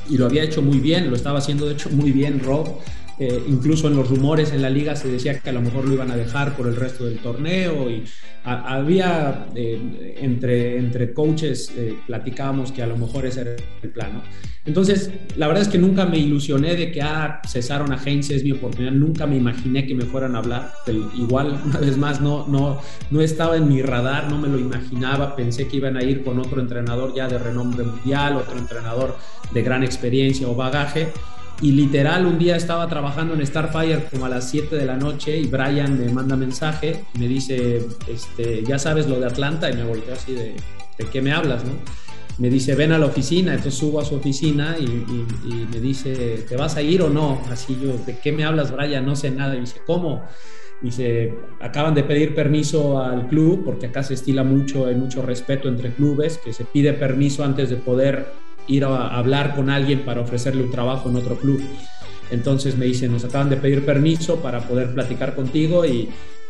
y 0.09 0.19
lo 0.19 0.27
había 0.27 0.43
hecho 0.43 0.63
muy 0.63 0.79
bien, 0.79 1.11
lo 1.11 1.17
estaba 1.17 1.39
haciendo 1.39 1.67
de 1.67 1.75
hecho 1.75 1.91
muy 1.91 2.13
bien 2.13 2.41
Rob. 2.41 2.69
Eh, 3.19 3.43
incluso 3.47 3.89
en 3.89 3.97
los 3.97 4.09
rumores 4.09 4.53
en 4.53 4.63
la 4.63 4.71
liga 4.71 4.97
se 4.97 5.09
decía 5.09 5.39
que 5.39 5.51
a 5.51 5.53
lo 5.53 5.61
mejor 5.61 5.87
lo 5.87 5.93
iban 5.93 6.11
a 6.11 6.17
dejar 6.17 6.57
por 6.57 6.67
el 6.67 6.77
resto 6.77 7.05
del 7.05 7.19
torneo 7.19 7.91
y 7.91 8.05
había 8.45 9.47
eh, 9.55 10.17
entre, 10.21 10.79
entre 10.79 11.13
coaches 11.13 11.73
eh, 11.77 11.95
platicábamos 12.07 12.73
que 12.73 12.83
a 12.83 12.87
lo 12.87 12.97
mejor 12.97 13.27
ese 13.27 13.43
era 13.43 13.57
el 13.83 13.91
plano. 13.91 14.23
Entonces, 14.65 15.11
la 15.37 15.47
verdad 15.47 15.63
es 15.63 15.69
que 15.69 15.79
nunca 15.79 16.07
me 16.07 16.19
ilusioné 16.19 16.75
de 16.75 16.91
que 16.91 17.03
ah, 17.03 17.41
cesaron 17.47 17.93
a 17.93 18.03
Heinz, 18.03 18.31
es 18.31 18.45
mi 18.45 18.53
oportunidad, 18.53 18.93
nunca 18.93 19.27
me 19.27 19.37
imaginé 19.37 19.87
que 19.87 19.95
me 19.95 20.05
fueran 20.05 20.35
a 20.35 20.39
hablar. 20.39 20.73
igual, 21.15 21.61
una 21.67 21.79
vez 21.79 21.97
más, 21.97 22.21
no, 22.21 22.47
no, 22.49 22.81
no 23.11 23.21
estaba 23.21 23.57
en 23.57 23.69
mi 23.69 23.83
radar, 23.83 24.31
no 24.31 24.39
me 24.39 24.49
lo 24.49 24.59
imaginaba, 24.59 25.37
pensé 25.37 25.69
que 25.69 25.77
iban 25.77 25.97
a 25.97 26.03
ir 26.03 26.25
con 26.25 26.39
otro 26.39 26.61
entrenador 26.61 27.15
ya 27.15 27.29
de 27.29 27.39
renombre 27.39 27.85
mundial, 27.85 28.37
otro 28.37 28.57
entrenador 28.59 29.17
de 29.53 29.63
gran 29.63 29.83
experiencia 29.83 30.49
o 30.49 30.55
bagaje 30.55 31.09
y 31.61 31.73
literal, 31.73 32.27
un 32.27 32.39
día 32.39 32.57
estaba 32.57 32.89
trabajando 32.89 33.35
en 33.35 33.47
Starfire 33.47 34.05
como 34.11 34.27
a 34.27 34.29
las 34.29 34.49
7 34.51 34.75
de 34.75 34.85
la 34.85 34.97
noche 34.97 35.39
y 35.39 35.47
Brian 35.47 35.99
me 35.99 36.13
manda 36.13 36.37
mensaje, 36.37 37.05
me 37.19 37.29
dice, 37.29 37.87
este, 38.09 38.65
ya 38.65 38.79
sabes 38.79 39.09
lo 39.09 39.21
de 39.21 39.27
Atlanta, 39.27 39.71
y 39.71 39.75
me 39.75 39.85
volteó 39.85 40.15
así 40.15 40.33
de, 40.33 40.57
¿de 40.99 41.07
qué 41.13 41.23
me 41.23 41.33
hablas? 41.33 41.65
No? 41.65 41.73
Me 42.39 42.49
dice, 42.49 42.75
ven 42.75 42.93
a 42.93 42.99
la 42.99 43.07
oficina, 43.07 43.53
entonces 43.53 43.79
subo 43.79 44.01
a 44.01 44.05
su 44.05 44.15
oficina 44.15 44.77
y, 44.79 44.87
me 44.87 45.81
dice, 45.81 46.45
¿te 46.49 46.57
vas 46.57 46.77
a 46.77 46.83
ir 46.83 47.03
o 47.03 47.11
no? 47.11 47.43
Así 47.51 47.79
yo, 47.81 47.97
¿de 47.99 48.19
qué 48.19 48.33
me 48.33 48.45
hablas, 48.45 48.73
Brian? 48.73 49.05
No 49.05 49.15
sé 49.15 49.31
nada. 49.31 49.55
Y 49.55 49.61
dice, 49.61 49.81
¿cómo? 49.87 50.25
Dice, 50.81 51.35
acaban 51.61 51.95
de 51.95 52.03
pedir 52.03 52.35
permiso 52.35 53.01
al 53.01 53.29
club, 53.29 53.65
porque 53.65 53.87
acá 53.87 54.03
se 54.03 54.15
estila 54.15 54.43
mucho, 54.45 54.87
hay 54.87 54.97
mucho 54.97 55.23
respeto 55.23 55.69
entre 55.69 55.93
clubes, 55.93 56.39
que 56.39 56.53
se 56.53 56.65
pide 56.65 56.95
permiso 56.95 57.45
antes 57.45 57.71
de 57.71 57.77
poder 57.77 58.27
ir 58.69 58.85
a 58.85 59.09
hablar 59.17 59.55
con 59.55 59.71
alguien 59.71 60.05
para 60.05 60.21
ofrecerle 60.21 60.63
un 60.63 60.71
trabajo 60.71 61.09
en 61.09 61.17
otro 61.17 61.37
club. 61.37 61.63
Entonces 62.31 62.77
me 62.77 62.87
dicen, 62.87 63.13
nos 63.13 63.25
acaban 63.25 63.51
de 63.51 63.57
pedir 63.57 63.85
permiso 63.85 64.37
para 64.37 64.61
poder 64.61 64.95
platicar 64.95 65.35
contigo 65.35 65.85
y, 65.85 66.09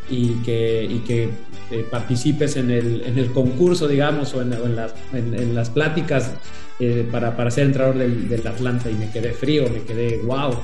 y 0.09 0.29
que, 0.45 0.87
y 0.89 0.99
que 0.99 1.29
eh, 1.71 1.85
participes 1.89 2.55
en 2.55 2.71
el, 2.71 3.03
en 3.05 3.17
el, 3.17 3.31
concurso, 3.31 3.87
digamos, 3.87 4.33
o 4.33 4.41
en, 4.41 4.53
en, 4.53 4.75
las, 4.75 4.93
en 5.13 5.55
las, 5.55 5.69
pláticas 5.69 6.31
eh, 6.79 7.07
para, 7.11 7.35
para, 7.35 7.51
ser 7.51 7.65
entrenador 7.65 7.97
del, 7.97 8.29
del, 8.29 8.45
Atlanta. 8.47 8.89
Y 8.89 8.93
me 8.93 9.09
quedé 9.09 9.33
frío, 9.33 9.69
me 9.69 9.81
quedé, 9.81 10.19
wow, 10.19 10.55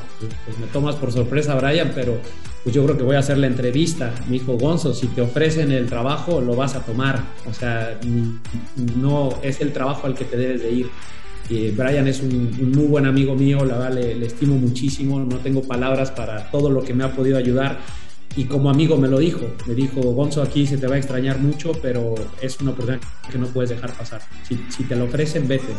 pues 0.45 0.57
me 0.59 0.67
tomas 0.67 0.95
por 0.95 1.11
sorpresa, 1.11 1.55
Brian, 1.55 1.91
pero 1.93 2.17
pues 2.63 2.75
yo 2.75 2.83
creo 2.83 2.97
que 2.97 3.03
voy 3.03 3.15
a 3.15 3.19
hacer 3.19 3.37
la 3.37 3.47
entrevista. 3.47 4.13
Me 4.27 4.33
dijo, 4.33 4.53
Gonzo, 4.57 4.93
si 4.93 5.07
te 5.07 5.21
ofrecen 5.21 5.71
el 5.71 5.87
trabajo, 5.87 6.41
lo 6.41 6.55
vas 6.55 6.75
a 6.75 6.81
tomar. 6.81 7.21
O 7.49 7.53
sea, 7.53 7.97
no 8.97 9.39
es 9.41 9.61
el 9.61 9.71
trabajo 9.71 10.07
al 10.07 10.15
que 10.15 10.25
te 10.25 10.37
debes 10.37 10.61
de 10.61 10.71
ir. 10.71 10.89
Brian 11.47 12.07
es 12.07 12.21
un, 12.21 12.71
muy 12.75 12.85
buen 12.85 13.05
amigo 13.05 13.35
mío, 13.35 13.65
la 13.65 13.77
verdad 13.77 13.93
le, 13.95 14.25
estimo 14.25 14.55
muchísimo, 14.55 15.19
no 15.19 15.37
tengo 15.37 15.63
palabras 15.63 16.11
para 16.11 16.51
todo 16.51 16.69
lo 16.69 16.83
que 16.83 16.93
me 16.93 17.03
ha 17.03 17.11
podido 17.11 17.37
ayudar 17.37 17.79
y 18.35 18.45
como 18.45 18.69
amigo 18.69 18.97
me 18.97 19.07
lo 19.07 19.17
dijo, 19.17 19.47
me 19.65 19.73
dijo, 19.73 20.01
Gonzo, 20.01 20.43
aquí 20.43 20.67
se 20.67 20.77
te 20.77 20.87
va 20.87 20.95
a 20.95 20.97
extrañar 20.97 21.39
mucho, 21.39 21.71
pero 21.81 22.13
es 22.41 22.59
una 22.61 22.71
oportunidad 22.71 23.01
que 23.31 23.37
no 23.37 23.47
puedes 23.47 23.71
dejar 23.71 23.91
pasar. 23.93 24.21
Si, 24.47 24.59
si 24.69 24.83
te 24.83 24.95
lo 24.95 25.05
ofrecen, 25.05 25.47
vete. 25.47 25.73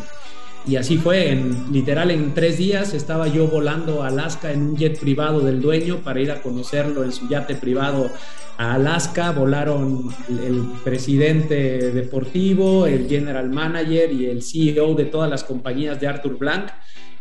Y 0.66 0.76
así 0.76 0.98
fue, 0.98 1.30
en, 1.30 1.72
literal 1.72 2.10
en 2.10 2.34
tres 2.34 2.58
días 2.58 2.92
estaba 2.92 3.28
yo 3.28 3.46
volando 3.46 4.02
a 4.02 4.08
Alaska 4.08 4.52
en 4.52 4.62
un 4.62 4.76
jet 4.76 5.00
privado 5.00 5.40
del 5.40 5.60
dueño 5.60 5.98
para 5.98 6.20
ir 6.20 6.30
a 6.30 6.42
conocerlo 6.42 7.02
en 7.02 7.12
su 7.12 7.28
yate 7.28 7.54
privado 7.54 8.10
a 8.58 8.74
Alaska. 8.74 9.32
Volaron 9.32 10.10
el 10.28 10.62
presidente 10.84 11.92
deportivo, 11.92 12.86
el 12.86 13.08
general 13.08 13.48
manager 13.50 14.12
y 14.12 14.26
el 14.26 14.42
CEO 14.42 14.94
de 14.94 15.06
todas 15.06 15.30
las 15.30 15.44
compañías 15.44 15.98
de 15.98 16.08
Arthur 16.08 16.36
Blank. 16.36 16.70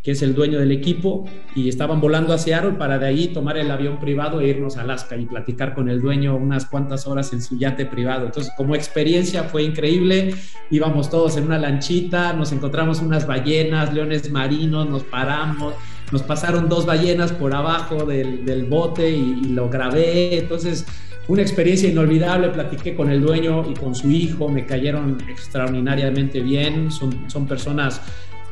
Que 0.03 0.11
es 0.11 0.21
el 0.21 0.33
dueño 0.33 0.59
del 0.59 0.71
equipo, 0.71 1.25
y 1.55 1.69
estaban 1.69 1.99
volando 1.99 2.33
a 2.33 2.37
Seattle 2.37 2.73
para 2.73 2.99
de 2.99 3.07
ahí 3.07 3.27
tomar 3.29 3.57
el 3.57 3.69
avión 3.69 3.99
privado 3.99 4.41
e 4.41 4.47
irnos 4.47 4.77
a 4.77 4.81
Alaska 4.81 5.17
y 5.17 5.25
platicar 5.25 5.73
con 5.73 5.89
el 5.89 6.01
dueño 6.01 6.35
unas 6.35 6.65
cuantas 6.65 7.07
horas 7.07 7.33
en 7.33 7.41
su 7.41 7.57
yate 7.57 7.85
privado. 7.85 8.25
Entonces, 8.25 8.51
como 8.55 8.75
experiencia 8.75 9.43
fue 9.43 9.63
increíble, 9.63 10.33
íbamos 10.71 11.09
todos 11.09 11.37
en 11.37 11.45
una 11.45 11.57
lanchita, 11.57 12.33
nos 12.33 12.51
encontramos 12.51 13.01
unas 13.01 13.27
ballenas, 13.27 13.93
leones 13.93 14.31
marinos, 14.31 14.89
nos 14.89 15.03
paramos, 15.03 15.73
nos 16.11 16.23
pasaron 16.23 16.69
dos 16.69 16.85
ballenas 16.85 17.31
por 17.31 17.53
abajo 17.53 18.05
del, 18.05 18.65
bote 18.69 19.09
y, 19.09 19.41
y 19.43 19.49
lo 19.49 19.69
grabé, 19.69 20.37
entonces 20.37 20.85
una 21.29 21.43
experiencia 21.43 21.87
inolvidable, 21.87 22.49
platiqué 22.49 22.95
con 22.95 23.11
el 23.11 23.21
dueño 23.21 23.63
y 23.69 23.75
con 23.75 23.93
su 23.93 24.09
hijo, 24.09 24.49
me 24.49 24.65
cayeron 24.65 25.19
extraordinariamente 25.29 26.41
bien, 26.41 26.89
son, 26.89 27.29
son 27.29 27.47
personas, 27.47 28.01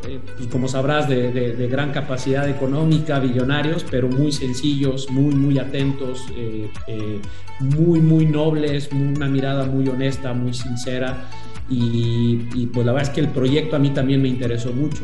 eh, 0.05 0.19
pues, 0.37 0.47
como 0.49 0.67
sabrás, 0.67 1.09
de, 1.09 1.67
gran 1.69 1.91
capacidad 1.91 2.47
económica, 2.47 3.19
billonarios, 3.19 3.85
pero 3.89 4.07
muy 4.07 4.31
sencillos, 4.31 5.09
muy, 5.09 5.33
muy 5.33 5.57
atentos, 5.59 6.25
eh, 6.35 6.69
eh, 6.87 7.19
muy, 7.59 7.99
muy 7.99 8.25
nobles, 8.25 8.89
una 8.91 9.27
mirada 9.27 9.65
muy 9.65 9.87
honesta, 9.87 10.33
muy 10.33 10.53
sincera. 10.53 11.29
Y, 11.69 12.67
pues 12.67 12.85
la 12.85 12.93
verdad 12.93 13.09
es 13.09 13.13
que 13.13 13.19
el 13.19 13.27
proyecto 13.27 13.75
a 13.75 13.79
mí 13.79 13.89
también 13.89 14.21
me 14.21 14.29
interesó 14.29 14.71
mucho. 14.71 15.03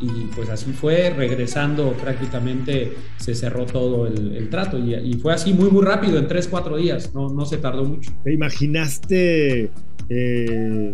Y 0.00 0.26
pues 0.34 0.50
así 0.50 0.72
fue, 0.72 1.10
regresando 1.10 1.92
prácticamente 1.92 2.92
se 3.16 3.34
cerró 3.34 3.64
todo 3.64 4.06
el, 4.06 4.48
trato 4.50 4.76
y, 4.78 5.14
fue 5.14 5.32
así 5.32 5.54
muy, 5.54 5.70
muy 5.70 5.84
rápido, 5.84 6.18
en 6.18 6.26
tres, 6.26 6.48
cuatro 6.48 6.76
días, 6.76 7.14
no, 7.14 7.30
no 7.30 7.46
se 7.46 7.58
tardó 7.58 7.84
mucho. 7.84 8.10
¿Te 8.24 8.32
imaginaste 8.32 9.70
eh, 10.08 10.92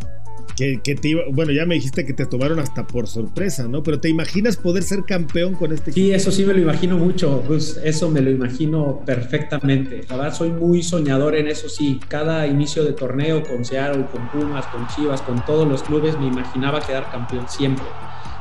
que, 0.57 0.95
te 0.95 1.15
bueno, 1.33 1.53
ya 1.53 1.67
me 1.67 1.75
dijiste 1.75 2.05
que 2.05 2.13
te 2.13 2.27
tomaron 2.27 2.59
hasta 2.59 2.87
por 2.87 3.07
sorpresa, 3.07 3.69
¿no? 3.69 3.83
Pero 3.83 4.01
¿te 4.01 4.09
imaginas 4.09 4.57
poder 4.57 4.83
ser 4.83 5.05
campeón 5.05 5.55
con 5.55 5.73
este 5.73 5.91
equipo? 5.91 6.07
Sí, 6.07 6.13
eso 6.13 6.31
sí 6.31 6.45
me 6.45 6.55
lo 6.55 6.61
imagino 6.61 6.97
mucho, 6.97 7.43
pues 7.47 7.81
eso 7.83 8.11
me 8.11 8.21
lo 8.21 8.31
imagino 8.31 9.03
perfectamente. 9.05 10.03
La 10.09 10.17
verdad, 10.17 10.35
soy 10.35 10.51
muy 10.51 10.83
soñador 10.83 11.37
en 11.37 11.49
eso, 11.49 11.69
sí. 11.69 12.01
Cada 12.09 12.47
inicio 12.47 12.85
de 12.85 12.93
torneo 12.93 13.43
con 13.43 13.65
Seattle, 13.65 14.07
con 14.13 14.29
Pumas, 14.31 14.67
con 14.67 14.87
Chivas, 14.89 15.23
con 15.23 15.45
todos 15.45 15.69
los 15.69 15.83
clubes, 15.83 16.19
me 16.19 16.27
imaginaba 16.27 16.81
quedar 16.81 17.11
campeón 17.11 17.49
siempre 17.49 17.85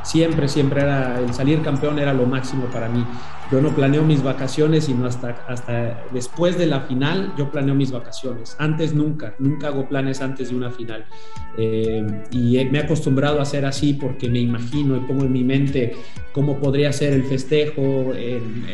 siempre, 0.07 0.47
siempre 0.47 0.81
era, 0.81 1.19
el 1.19 1.33
salir 1.33 1.61
campeón 1.61 1.99
era 1.99 2.13
lo 2.13 2.25
máximo 2.25 2.65
para 2.65 2.87
mí. 2.87 3.05
Yo 3.51 3.61
no 3.61 3.73
planeo 3.73 4.03
mis 4.03 4.23
vacaciones, 4.23 4.85
sino 4.85 5.05
hasta, 5.05 5.29
hasta 5.47 6.03
después 6.11 6.57
de 6.57 6.65
la 6.65 6.81
final, 6.81 7.33
yo 7.37 7.49
planeo 7.49 7.75
mis 7.75 7.91
vacaciones. 7.91 8.55
Antes 8.59 8.93
nunca, 8.93 9.35
nunca 9.39 9.67
hago 9.67 9.87
planes 9.87 10.21
antes 10.21 10.49
de 10.49 10.55
una 10.55 10.69
final. 10.69 11.05
Eh, 11.57 12.05
y 12.31 12.63
me 12.65 12.79
he 12.79 12.81
acostumbrado 12.81 13.39
a 13.39 13.43
hacer 13.43 13.65
así 13.65 13.93
porque 13.93 14.29
me 14.29 14.39
imagino 14.39 14.95
y 14.97 14.99
pongo 15.01 15.23
en 15.23 15.31
mi 15.31 15.43
mente 15.43 15.95
cómo 16.33 16.57
podría 16.59 16.91
ser 16.93 17.13
el 17.13 17.23
festejo 17.23 18.13
en, 18.13 18.65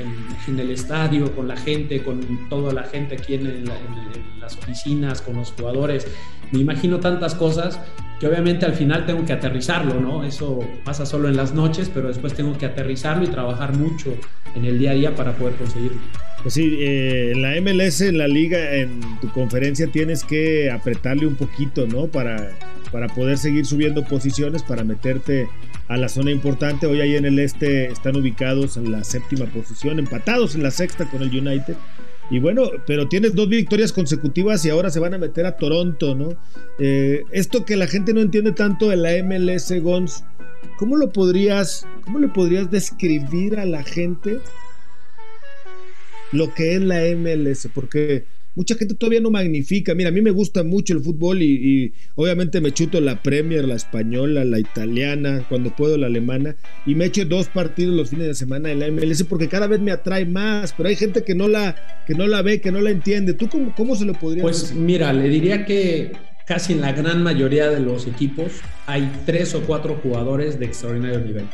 el 0.60 0.72
estadio, 0.72 1.34
con 1.36 1.48
la 1.48 1.56
gente, 1.56 2.04
con 2.04 2.50
toda 2.50 2.74
la 2.74 2.84
gente 2.84 3.16
aquí 3.16 3.36
en 3.36 3.66
las 4.40 4.58
oficinas, 4.58 5.22
con 5.22 5.36
los 5.36 5.52
jugadores. 5.52 6.08
Me 6.52 6.60
imagino 6.60 7.00
tantas 7.00 7.36
cosas 7.36 7.80
que 8.20 8.28
obviamente 8.28 8.66
al 8.66 8.74
final 8.74 9.06
tengo 9.06 9.26
que 9.26 9.34
aterrizarlo, 9.34 10.00
¿no? 10.00 10.24
Eso 10.24 10.60
pasa 10.86 11.06
solo 11.06 11.23
en 11.28 11.36
las 11.36 11.54
noches, 11.54 11.90
pero 11.94 12.08
después 12.08 12.34
tengo 12.34 12.58
que 12.58 12.66
aterrizarlo 12.66 13.24
y 13.24 13.28
trabajar 13.28 13.76
mucho 13.76 14.16
en 14.56 14.66
el 14.66 14.80
día 14.80 14.92
a 14.92 14.94
día 14.94 15.16
para 15.16 15.36
poder 15.36 15.56
conseguirlo. 15.56 16.00
Pues 16.42 16.56
sí, 16.56 16.78
eh, 16.80 17.32
en 17.32 17.42
la 17.42 17.60
MLS, 17.62 18.02
en 18.02 18.18
la 18.18 18.28
liga, 18.28 18.76
en 18.76 19.00
tu 19.22 19.30
conferencia 19.30 19.88
tienes 19.88 20.24
que 20.26 20.70
apretarle 20.70 21.26
un 21.26 21.36
poquito, 21.36 21.88
¿no? 21.88 22.08
Para, 22.08 22.52
para 22.92 23.08
poder 23.08 23.38
seguir 23.38 23.66
subiendo 23.66 24.04
posiciones, 24.04 24.62
para 24.62 24.84
meterte 24.84 25.48
a 25.88 25.96
la 25.96 26.10
zona 26.10 26.32
importante. 26.32 26.86
Hoy 26.86 27.00
ahí 27.00 27.16
en 27.16 27.26
el 27.26 27.40
este 27.40 27.86
están 27.86 28.18
ubicados 28.18 28.76
en 28.76 28.92
la 28.92 29.04
séptima 29.06 29.46
posición, 29.46 30.00
empatados 30.00 30.56
en 30.56 30.64
la 30.64 30.72
sexta 30.72 31.10
con 31.10 31.22
el 31.22 31.30
United. 31.30 31.76
Y 32.34 32.40
bueno, 32.40 32.72
pero 32.88 33.08
tienes 33.08 33.36
dos 33.36 33.48
victorias 33.48 33.94
consecutivas 33.94 34.66
y 34.66 34.72
ahora 34.72 34.90
se 34.90 35.00
van 35.00 35.14
a 35.14 35.20
meter 35.20 35.46
a 35.46 35.56
Toronto, 35.56 36.16
¿no? 36.16 36.36
Eh, 36.80 37.26
esto 37.32 37.64
que 37.64 37.76
la 37.76 37.86
gente 37.86 38.12
no 38.12 38.22
entiende 38.22 38.54
tanto 38.54 38.90
de 38.90 38.96
la 38.96 39.12
MLS 39.24 39.72
Gons, 39.84 40.24
¿cómo 40.80 40.98
lo 40.98 41.12
podrías, 41.12 41.86
cómo 42.04 42.18
le 42.18 42.30
podrías 42.30 42.72
describir 42.72 43.60
a 43.60 43.66
la 43.66 43.84
gente 43.84 44.40
lo 46.32 46.52
que 46.56 46.74
es 46.74 46.82
la 46.82 47.02
MLS? 47.16 47.70
Porque 47.72 48.26
mucha 48.56 48.76
gente 48.76 48.96
todavía 48.96 49.22
no 49.22 49.32
magnifica. 49.32 49.94
Mira, 49.96 50.10
a 50.10 50.12
mí 50.12 50.22
me 50.22 50.32
gusta 50.32 50.64
mucho 50.64 50.94
el 50.94 51.02
fútbol 51.02 51.42
y, 51.42 51.94
obviamente 52.16 52.62
me 52.62 52.72
chuto 52.72 53.00
la 53.02 53.22
Premier, 53.22 53.66
la 53.66 53.76
española, 53.76 54.46
la 54.46 54.60
italiana, 54.60 55.46
cuando 55.50 55.76
puedo 55.76 55.98
la 55.98 56.08
alemana, 56.08 56.56
y 56.86 56.96
me 56.96 57.06
echo 57.06 57.26
dos 57.26 57.48
partidos 57.48 57.96
los 57.96 58.10
fines 58.10 58.28
de 58.28 58.34
semana 58.34 58.72
en 58.72 58.80
la 58.80 58.92
MLS 58.92 59.24
porque 59.24 59.48
cada 59.48 59.68
vez 59.68 59.80
me 59.80 59.92
atrae 59.92 60.26
más, 60.26 60.74
pero 60.76 60.90
hay 60.90 60.96
gente 60.96 61.24
que 61.24 61.36
no 61.36 61.48
la, 61.48 61.76
que 62.06 62.14
no 62.14 62.28
la 62.28 62.42
ve, 62.42 62.62
que 62.62 62.72
no 62.72 62.82
la 62.82 62.92
entiende. 62.92 63.34
¿Tú 63.34 63.50
cómo, 63.50 63.74
cómo 63.76 63.96
se 63.96 64.06
lo 64.06 64.14
podrías 64.14 64.44
Pues 64.44 64.74
mira, 64.74 65.14
le 65.14 65.30
diría 65.30 65.66
que 65.66 66.12
casi 66.46 66.74
en 66.74 66.82
la 66.82 66.92
gran 66.92 67.24
mayoría 67.24 67.70
de 67.70 67.80
los 67.80 68.08
equipos 68.08 68.52
hay 68.86 69.10
tres 69.26 69.56
o 69.56 69.62
cuatro 69.62 70.00
jugadores 70.02 70.60
de 70.60 70.66
extraordinario 70.66 71.20
nivel 71.20 71.46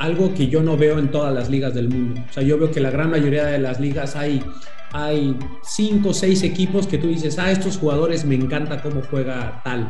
algo 0.00 0.32
que 0.34 0.48
yo 0.48 0.62
no 0.62 0.78
veo 0.78 0.98
en 0.98 1.10
todas 1.10 1.32
las 1.32 1.50
ligas 1.50 1.74
del 1.74 1.90
mundo. 1.90 2.22
O 2.28 2.32
sea, 2.32 2.42
yo 2.42 2.58
veo 2.58 2.70
que 2.70 2.80
la 2.80 2.90
gran 2.90 3.10
mayoría 3.10 3.44
de 3.44 3.58
las 3.58 3.80
ligas 3.80 4.16
hay 4.16 4.42
hay 4.92 5.36
cinco 5.62 6.10
o 6.10 6.14
seis 6.14 6.42
equipos 6.42 6.86
que 6.86 6.98
tú 6.98 7.08
dices, 7.08 7.38
ah, 7.38 7.50
estos 7.50 7.78
jugadores 7.78 8.24
me 8.24 8.34
encanta 8.34 8.82
cómo 8.82 9.02
juega 9.08 9.60
tal. 9.64 9.88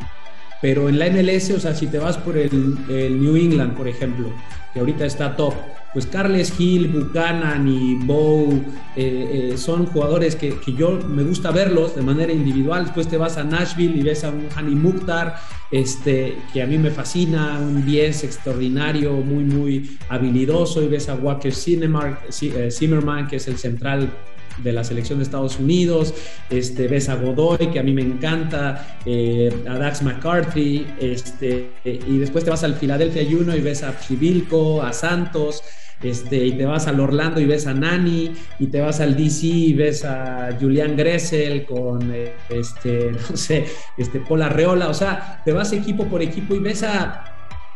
Pero 0.60 0.88
en 0.88 0.98
la 0.98 1.08
MLS, 1.08 1.50
o 1.52 1.60
sea, 1.60 1.74
si 1.74 1.86
te 1.86 1.98
vas 1.98 2.18
por 2.18 2.36
el, 2.36 2.50
New 2.88 3.36
England, 3.36 3.76
por 3.76 3.88
ejemplo, 3.88 4.30
que 4.74 4.80
ahorita 4.80 5.06
está 5.06 5.34
top, 5.34 5.54
pues 5.94 6.06
Carles 6.06 6.52
Hill, 6.56 6.88
Buchanan 6.88 7.66
y 7.66 7.94
Bow 7.94 8.62
eh, 8.94 9.50
eh, 9.52 9.56
son 9.56 9.86
jugadores 9.86 10.36
que, 10.36 10.54
yo 10.76 11.00
me 11.08 11.24
gusta 11.24 11.50
verlos 11.50 11.96
de 11.96 12.02
manera 12.02 12.32
individual. 12.32 12.84
Después 12.84 13.08
te 13.08 13.16
vas 13.16 13.38
a 13.38 13.44
Nashville 13.44 13.98
y 13.98 14.02
ves 14.02 14.22
a 14.22 14.28
un 14.28 14.48
Hani 14.54 14.74
Mukhtar, 14.74 15.36
este, 15.70 16.36
que 16.52 16.62
a 16.62 16.66
mí 16.66 16.78
me 16.78 16.90
fascina, 16.90 17.58
un 17.58 17.84
10 17.84 18.24
extraordinario, 18.24 19.14
muy, 19.14 19.44
muy 19.44 19.98
habilidoso. 20.10 20.82
Y 20.82 20.88
ves 20.88 21.08
a 21.08 21.14
Walker 21.14 21.52
eh, 21.52 22.70
Zimmerman, 22.70 23.26
que 23.26 23.36
es 23.36 23.48
el 23.48 23.56
central 23.56 24.10
de 24.58 24.72
la 24.72 24.84
selección 24.84 25.18
de 25.18 25.24
Estados 25.24 25.58
Unidos, 25.58 26.14
este, 26.50 26.88
ves 26.88 27.08
a 27.08 27.16
Godoy, 27.16 27.70
que 27.72 27.78
a 27.78 27.82
mí 27.82 27.92
me 27.92 28.02
encanta, 28.02 28.98
eh, 29.06 29.50
a 29.68 29.78
Dax 29.78 30.02
McCarthy, 30.02 30.86
este, 31.00 31.70
y 31.84 32.18
después 32.18 32.44
te 32.44 32.50
vas 32.50 32.64
al 32.64 32.74
Philadelphia 32.74 33.22
Juno 33.28 33.56
y 33.56 33.60
ves 33.60 33.82
a 33.82 33.98
Chivilco, 33.98 34.82
a 34.82 34.92
Santos, 34.92 35.62
este, 36.02 36.46
y 36.46 36.52
te 36.52 36.64
vas 36.64 36.86
al 36.86 36.98
Orlando 36.98 37.40
y 37.40 37.46
ves 37.46 37.66
a 37.66 37.74
Nani, 37.74 38.32
y 38.58 38.66
te 38.68 38.80
vas 38.80 39.00
al 39.00 39.16
DC 39.16 39.46
y 39.46 39.72
ves 39.74 40.04
a 40.04 40.56
Julian 40.58 40.96
Gressel 40.96 41.64
con, 41.66 42.10
eh, 42.14 42.32
este, 42.48 43.12
no 43.30 43.36
sé, 43.36 43.66
este, 43.98 44.20
Paul 44.20 44.42
Arreola, 44.42 44.88
o 44.88 44.94
sea, 44.94 45.42
te 45.44 45.52
vas 45.52 45.72
equipo 45.72 46.04
por 46.06 46.22
equipo 46.22 46.54
y 46.54 46.58
ves 46.58 46.82
a 46.82 47.29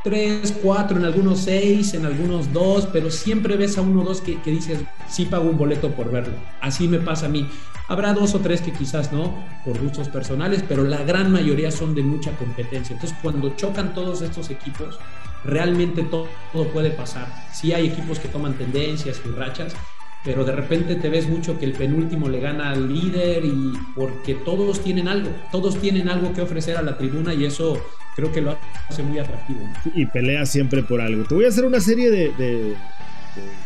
tres, 0.04 0.54
cuatro, 0.62 0.98
en 0.98 1.04
algunos 1.04 1.40
seis, 1.40 1.94
en 1.94 2.04
algunos 2.04 2.52
dos, 2.52 2.86
pero 2.92 3.10
siempre 3.10 3.56
ves 3.56 3.78
a 3.78 3.80
uno 3.80 4.02
o 4.02 4.04
dos 4.04 4.20
que, 4.20 4.38
dices, 4.44 4.78
sí 5.08 5.24
pago 5.24 5.48
un 5.48 5.56
boleto 5.56 5.90
por 5.92 6.12
verlo. 6.12 6.34
Así 6.60 6.86
me 6.86 6.98
pasa 6.98 7.26
a 7.26 7.30
mí. 7.30 7.48
Habrá 7.88 8.12
dos 8.12 8.34
o 8.34 8.40
tres 8.40 8.60
que 8.60 8.70
quizás 8.70 9.12
no, 9.12 9.34
por 9.64 9.78
gustos 9.80 10.08
personales, 10.10 10.62
pero 10.68 10.84
la 10.84 11.02
gran 11.04 11.32
mayoría 11.32 11.70
son 11.70 11.94
de 11.94 12.02
mucha 12.02 12.36
competencia. 12.36 12.94
Entonces, 12.94 13.16
cuando 13.22 13.56
chocan 13.56 13.94
todos 13.94 14.20
estos 14.20 14.50
equipos, 14.50 14.98
realmente 15.42 16.02
todo, 16.02 16.28
todo 16.52 16.68
puede 16.68 16.90
pasar. 16.90 17.26
Sí 17.52 17.72
hay 17.72 17.86
equipos 17.86 18.18
que 18.18 18.28
toman 18.28 18.54
tendencias 18.54 19.22
y 19.24 19.30
rachas, 19.30 19.74
pero 20.22 20.44
de 20.44 20.52
repente 20.52 20.96
te 20.96 21.08
ves 21.08 21.28
mucho 21.28 21.58
que 21.58 21.64
el 21.64 21.72
penúltimo 21.72 22.28
le 22.28 22.40
gana 22.40 22.70
al 22.70 22.92
líder 22.92 23.44
y 23.44 23.72
porque 23.94 24.34
todos 24.34 24.80
tienen 24.80 25.08
algo, 25.08 25.30
todos 25.50 25.78
tienen 25.78 26.10
algo 26.10 26.32
que 26.34 26.42
ofrecer 26.42 26.76
a 26.76 26.82
la 26.82 26.98
tribuna 26.98 27.32
y 27.32 27.44
eso 27.44 27.82
creo 28.14 28.32
que 28.32 28.40
lo 28.40 28.56
hace 28.88 29.02
muy 29.02 29.18
atractivo. 29.18 29.68
Y 29.94 30.06
pelea 30.06 30.46
siempre 30.46 30.82
por 30.82 31.00
algo. 31.00 31.24
Te 31.24 31.34
voy 31.34 31.44
a 31.44 31.48
hacer 31.48 31.64
una 31.64 31.80
serie 31.80 32.10
de, 32.10 32.30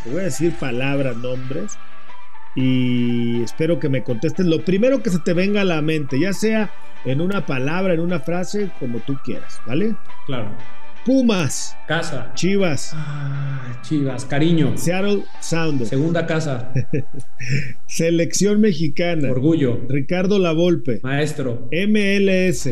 te 0.04 0.10
voy 0.10 0.20
a 0.20 0.24
decir 0.24 0.52
palabras, 0.54 1.16
nombres 1.16 1.78
y 2.60 3.40
espero 3.44 3.78
que 3.78 3.88
me 3.88 4.02
contestes 4.02 4.44
lo 4.44 4.64
primero 4.64 5.00
que 5.00 5.10
se 5.10 5.20
te 5.20 5.32
venga 5.32 5.60
a 5.60 5.64
la 5.64 5.80
mente, 5.80 6.18
ya 6.18 6.32
sea 6.32 6.72
en 7.04 7.20
una 7.20 7.46
palabra, 7.46 7.94
en 7.94 8.00
una 8.00 8.18
frase, 8.18 8.70
como 8.80 8.98
tú 8.98 9.16
quieras, 9.24 9.60
¿vale? 9.64 9.94
Claro. 10.26 10.50
Pumas. 11.04 11.77
Casa. 11.88 12.32
Chivas. 12.34 12.92
Ah, 12.94 13.80
Chivas, 13.82 14.24
cariño. 14.24 14.76
Seattle 14.76 15.24
Sounders. 15.40 15.88
Segunda 15.90 16.26
casa. 16.26 16.72
Selección 17.86 18.60
mexicana. 18.60 19.30
Orgullo. 19.30 19.80
Ricardo 19.88 20.38
Lavolpe. 20.38 21.00
Maestro. 21.02 21.68
MLS. 21.72 22.70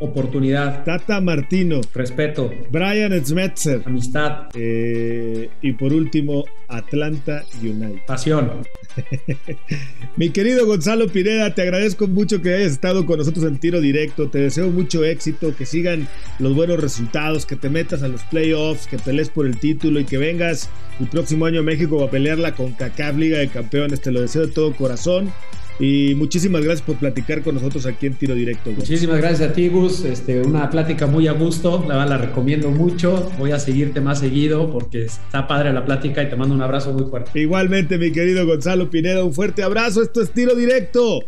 oportunidad. 0.00 0.84
Tata 0.84 1.20
Martino. 1.20 1.80
Respeto. 1.94 2.50
Brian 2.70 3.12
Smetzer. 3.24 3.82
Amistad. 3.84 4.48
Eh, 4.54 5.50
y 5.62 5.72
por 5.72 5.92
último, 5.92 6.44
Atlanta 6.68 7.44
United. 7.62 8.06
Pasión. 8.06 8.62
Mi 10.16 10.30
querido 10.30 10.66
Gonzalo 10.66 11.08
Pineda, 11.08 11.54
te 11.54 11.62
agradezco 11.62 12.08
mucho 12.08 12.42
que 12.42 12.54
hayas 12.54 12.72
estado 12.72 13.06
con 13.06 13.18
nosotros 13.18 13.44
en 13.44 13.58
tiro 13.58 13.80
directo. 13.80 14.28
Te 14.30 14.38
deseo 14.38 14.70
mucho 14.70 15.04
éxito, 15.04 15.54
que 15.54 15.66
sigan 15.66 16.08
los 16.38 16.54
buenos 16.54 16.80
resultados 16.80 16.88
resultados, 16.88 17.46
que 17.46 17.54
te 17.54 17.68
metas 17.68 17.97
a 18.02 18.08
los 18.08 18.22
playoffs, 18.24 18.86
que 18.86 18.98
pelees 18.98 19.28
por 19.28 19.46
el 19.46 19.58
título 19.58 20.00
y 20.00 20.04
que 20.04 20.18
vengas 20.18 20.70
el 21.00 21.08
próximo 21.08 21.46
año 21.46 21.60
a 21.60 21.62
México 21.62 22.02
a 22.02 22.10
pelearla 22.10 22.54
con 22.54 22.72
CACAF 22.72 23.16
Liga 23.16 23.38
de 23.38 23.48
Campeones. 23.48 24.00
Te 24.00 24.10
lo 24.10 24.20
deseo 24.20 24.46
de 24.46 24.52
todo 24.52 24.74
corazón. 24.74 25.32
Y 25.80 26.14
muchísimas 26.16 26.64
gracias 26.64 26.84
por 26.84 26.96
platicar 26.96 27.42
con 27.42 27.54
nosotros 27.54 27.86
aquí 27.86 28.06
en 28.06 28.14
Tiro 28.14 28.34
Directo. 28.34 28.72
Muchísimas 28.72 29.18
gracias 29.18 29.50
a 29.50 29.52
ti, 29.52 29.68
Gus. 29.68 30.04
Este, 30.04 30.40
una 30.40 30.68
plática 30.70 31.06
muy 31.06 31.28
a 31.28 31.32
gusto, 31.32 31.84
la, 31.86 32.04
la 32.04 32.18
recomiendo 32.18 32.70
mucho. 32.70 33.30
Voy 33.38 33.52
a 33.52 33.60
seguirte 33.60 34.00
más 34.00 34.18
seguido 34.18 34.70
porque 34.72 35.04
está 35.04 35.46
padre 35.46 35.72
la 35.72 35.84
plática 35.84 36.22
y 36.22 36.28
te 36.28 36.34
mando 36.34 36.54
un 36.54 36.62
abrazo 36.62 36.92
muy 36.92 37.08
fuerte. 37.08 37.38
Igualmente, 37.38 37.96
mi 37.96 38.10
querido 38.10 38.44
Gonzalo 38.44 38.90
Pineda, 38.90 39.22
un 39.22 39.32
fuerte 39.32 39.62
abrazo. 39.62 40.02
Esto 40.02 40.20
es 40.20 40.32
Tiro 40.32 40.56
Directo. 40.56 41.20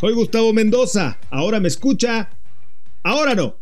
Soy 0.00 0.14
Gustavo 0.14 0.52
Mendoza. 0.52 1.18
Ahora 1.30 1.60
me 1.60 1.68
escucha. 1.68 2.30
Ahora 3.04 3.36
no. 3.36 3.61